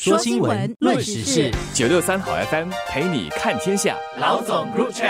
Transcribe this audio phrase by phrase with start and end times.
[0.00, 3.96] 说新闻，论时事，九六三好 FM 陪你看天下。
[4.20, 5.04] 老总入场。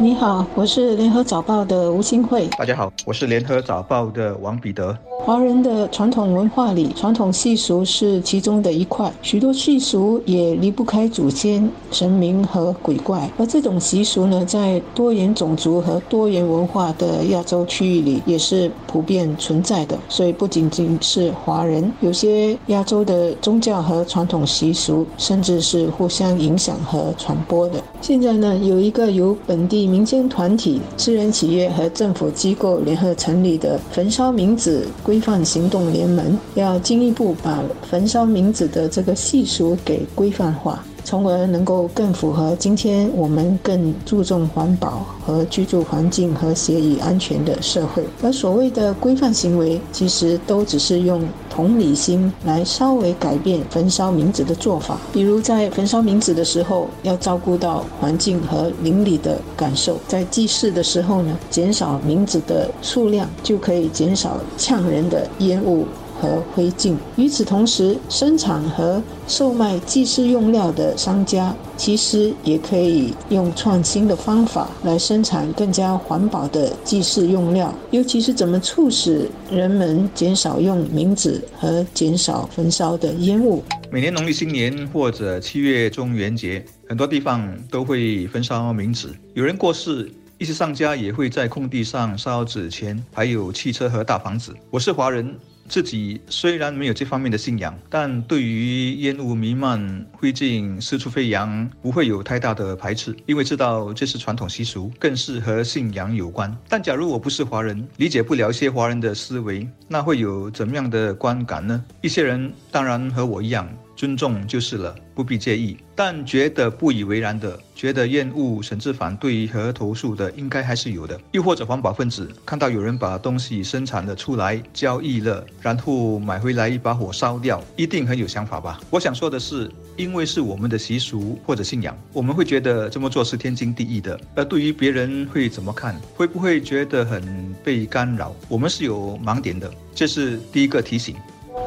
[0.00, 2.46] 你好，我是联合早报的吴新慧。
[2.56, 4.96] 大家好，我是联合早报的王彼得。
[5.24, 13.28] 华人的传统文化里，传统习俗是其中的一块，许多习俗也离不开祖先、神明和鬼怪。
[13.36, 19.98] 而这种习俗呢，在多元种族和多元文化的亚洲区域里，也是普遍存在的。
[20.08, 27.82] 所以，不仅仅是华人，有些亚洲的宗教和传统习俗，甚至是互相影响和传播的。
[28.00, 35.18] 现在呢，有一个由本地民间团体、私人企业和政府机构联合成立的焚烧冥纸规。
[35.20, 48.04] 范行动联盟要进一步把焚烧冥纸的这个习俗给规范化，从而能够更符合今天我们更注重环保和居住环境和谐与安全的社会。
[48.22, 54.98] 而所谓的规范行为，其实都只是用同理心来稍微改变焚烧冥纸的做法。
[55.12, 64.98] 比如在焚烧冥纸的时候，要照顾到环境和邻里的感受；在祭祀的时候呢，减少冥纸的数量，就可以减少呛人。
[65.08, 65.86] 的烟雾
[66.20, 66.94] 和灰烬。
[67.16, 77.74] 与此同时，生产和售卖祭祀用料的商家，其实也可以用创新的方法来生产更加环保的祭祀用料。
[77.90, 83.62] 尤其是怎么促使人们减少用冥纸和减少焚烧的烟雾。
[83.90, 89.08] 每年农历新年或者七月中元节，很多地方都会焚烧冥纸。
[89.34, 90.10] 有人过世。
[90.40, 94.54] 一些商家也会在空地上烧纸钱，还有汽车和大房子。
[94.70, 95.34] 我是华人，
[95.68, 106.56] 自己虽然没有这方面的信仰，但对于烟雾弥漫、灰烬四处飞扬，不会有太大的排斥，因为知道这是传统习俗，更是和信仰有关。
[106.68, 111.84] 但假如我不是华人，理解不了一些华人的思维，那会有怎么样的观感呢？
[112.00, 113.68] 一些人当然和我一样。
[113.98, 115.76] 尊重就是了，不必介意。
[115.96, 121.20] 但觉得不以为然的，觉得厌恶甚至反对和投诉的，应该还是有的。
[121.32, 128.78] 又或者环保分子看到有人把东西生产了出来，交易了，然后买回来一把火烧掉，一定很有想法吧？
[128.88, 134.20] 我想说的是，因为是我们的习俗或者信仰，我们会觉得这么做是天经地义的。
[134.36, 138.32] 而对于别人会怎么看，会不会觉得很被干扰？
[138.48, 141.16] 我们是有盲点的，这是第一个提醒。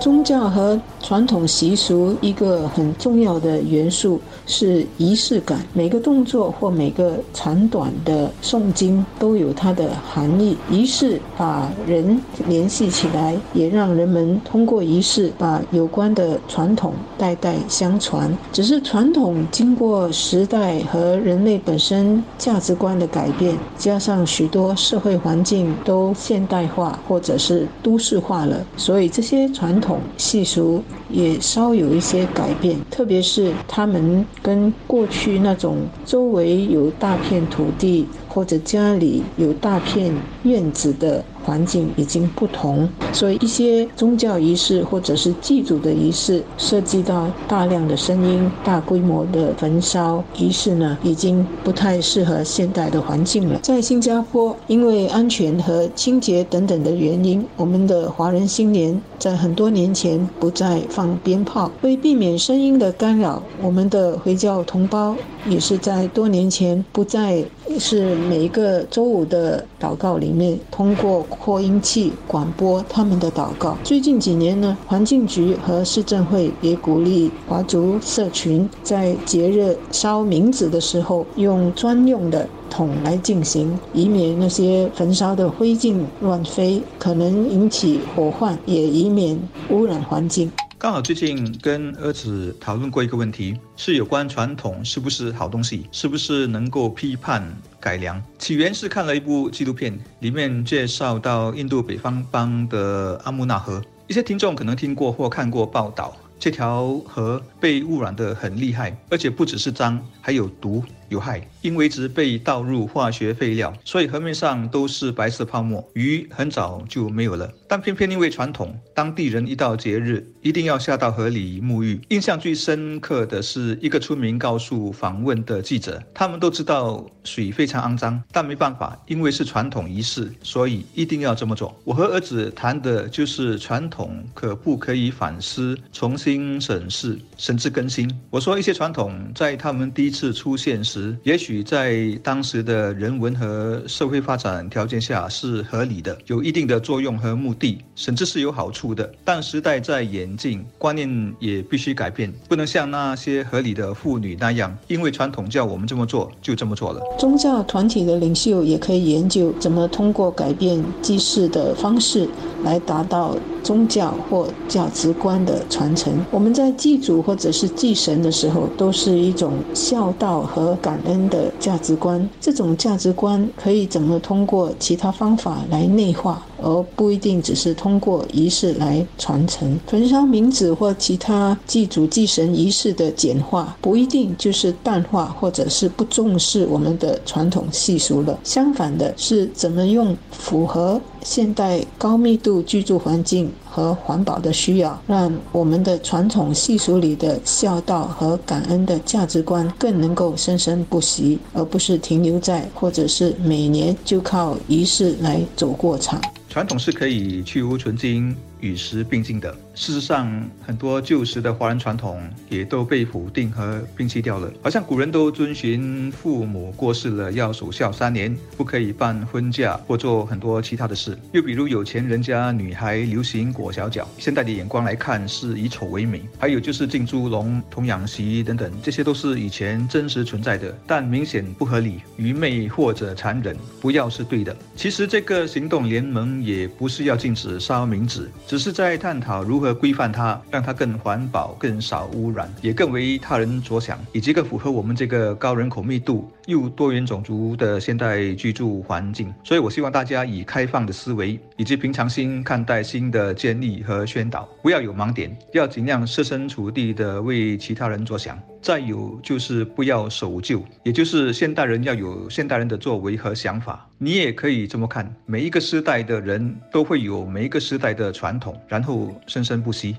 [0.00, 5.58] 宗教和传统习俗一个很重要的元素是仪式感。
[5.72, 10.56] 每个动作或每个长短的诵经都有它的含义。
[10.70, 18.36] 仪式把人联系起来，也让人们通过仪式把有关的传统代代相传。
[18.52, 29.93] 只是传统经过时代和人类本身价值观的改变，加上许多社会环境都现代化或者是都市化了，所以这些传统。
[30.16, 40.12] 习俗也稍有一些改变，特别是他们跟过去那种周围有大片土地或者家里有大片
[40.44, 41.22] 院子的。
[41.44, 53.60] 环境已经不同，所以一些宗教仪式或者是祭祖的仪式，涉及到大量的声音、大规模的焚烧仪式呢，已经不太适合现代的环境了。
[53.60, 65.14] 在新加坡，因为安全和清洁等等的原因，我们的华人新年在很多年前不再放鞭炮，为避免声音的干扰，我们的回教同胞
[65.46, 67.44] 也是在多年前不再
[67.78, 71.24] 是每一个周五的祷告里面通过。
[71.28, 73.76] 扩音器广播他们的祷告。
[73.84, 89.38] 最近几年呢，环境局和市政会也鼓励华族社群在节日烧冥纸的时候，用专用的桶来进行，以免那些焚烧的灰烬乱飞，可能引起火患，也以免
[89.70, 90.50] 污染环境。
[90.84, 97.42] 刚好最近跟儿子讨论过一个问题，是有关传统是不是好东西，是不是能够批判
[97.80, 98.22] 改良。
[98.38, 110.84] 起源是看了一部纪录片，里面介绍到印度北方邦的阿穆纳河，一些听众可能听过或看过报道，这条河被污染得很厉害，而且不只是脏，还有毒。
[111.14, 117.48] 有害，因为直被倒入化学废料，所以河面上都是白色泡沫，鱼很早就没有了。
[117.68, 122.00] 但偏偏因为传统，当地人一到节日一定要下到河里沐浴。
[122.08, 131.72] 印象最深刻的是一个村民告诉访问的记者，他们都知道水非常肮脏，但没办法，因为是传统仪式，所以一定要这么做。
[131.84, 138.10] 我和儿子谈的就是传统可不可以反思、重新审视，甚至更新。
[138.30, 141.03] 我说一些传统在他们第一次出现时。
[141.22, 149.10] 也许在当时的人文和社会发展条件下是合理的，有一定的作用和目的，甚至是有好处的。
[149.24, 157.00] 但时代在演进，观念也必须改变，不能像那些合理的妇女那样，因为传统叫我们这么做，就这么做了。
[157.18, 162.28] 宗教团体的领袖也可以研究怎么通过改变祭祀的方式
[162.62, 163.36] 来达到。
[163.64, 172.28] 宗教或价值观的传承，我们在祭祖或者是祭神的时候，都是一种孝道和感恩的价值观。
[172.40, 179.78] 这种价值观可以怎么通过其他方法来内化，而不一定只是通过仪式来传承。
[179.86, 188.38] 焚烧冥纸或其他祭祖祭神仪式的简化，不一定就是淡化或者是不重视我们的传统习俗了。
[188.42, 193.52] 相反的是，怎么用符合现代高密度居住环境。
[193.74, 206.22] 和环保的需要，让我们的传统习俗里的孝道和感恩的价值观更能够生生不息，而不是停留在或者是每年就靠仪式来走过场。
[206.48, 208.36] 传统是可以去污存精。
[208.64, 209.54] 与时并进的。
[209.74, 214.50] 事实上，很多旧时的华人传统也都被否定和摒弃掉了。
[214.62, 221.18] 好像古人都遵循父母过世了要守孝三年，不可以办婚嫁或做很多其他的事。
[221.32, 226.22] 又比如有钱人家女孩流行裹小脚，现代的眼光来看是以丑为美。
[226.38, 233.56] 还有就是进猪笼、童养媳等等，这些都是以前真实存在的，但明显不合理、愚昧或者残忍。
[233.80, 234.56] 不要是对的。
[234.76, 238.30] 其实这个行动联盟也不是要禁止烧冥纸。
[238.54, 249.34] 只是在探讨如何规范它，让它更环保、更少污染，也更为他人着想，以及更符合我们这个高人口密度又多元种族的现代居住环境。
[249.42, 258.38] 所以，我希望大家以开放的思维以及平常心看待新的建立和宣导，不要有盲点，要尽量设身处地的为其他人着想。
[258.64, 263.86] 再有就是不要守旧，也就是现代人要有现代人的作为和想法。
[263.98, 269.94] 你也可以这么看，每一个时代的人都会有每一个时代的传统，然后生生不息。